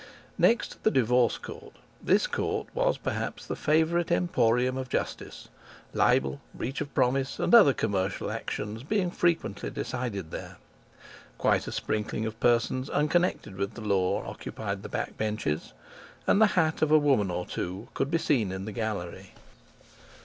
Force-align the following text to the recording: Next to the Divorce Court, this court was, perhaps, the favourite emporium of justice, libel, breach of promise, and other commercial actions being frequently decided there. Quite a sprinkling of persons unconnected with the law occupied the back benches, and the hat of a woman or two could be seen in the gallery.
Next 0.39 0.69
to 0.71 0.83
the 0.83 0.89
Divorce 0.89 1.37
Court, 1.37 1.75
this 2.01 2.25
court 2.25 2.65
was, 2.73 2.97
perhaps, 2.97 3.45
the 3.45 3.55
favourite 3.55 4.09
emporium 4.11 4.75
of 4.75 4.89
justice, 4.89 5.47
libel, 5.93 6.41
breach 6.55 6.81
of 6.81 6.91
promise, 6.95 7.37
and 7.39 7.53
other 7.53 7.71
commercial 7.75 8.31
actions 8.31 8.81
being 8.81 9.11
frequently 9.11 9.69
decided 9.69 10.31
there. 10.31 10.57
Quite 11.37 11.67
a 11.67 11.71
sprinkling 11.71 12.25
of 12.25 12.39
persons 12.39 12.89
unconnected 12.89 13.57
with 13.57 13.75
the 13.75 13.81
law 13.81 14.25
occupied 14.27 14.81
the 14.81 14.89
back 14.89 15.17
benches, 15.19 15.71
and 16.25 16.41
the 16.41 16.47
hat 16.57 16.81
of 16.81 16.89
a 16.89 16.97
woman 16.97 17.29
or 17.29 17.45
two 17.45 17.89
could 17.93 18.09
be 18.09 18.17
seen 18.17 18.51
in 18.51 18.65
the 18.65 18.71
gallery. 18.71 19.33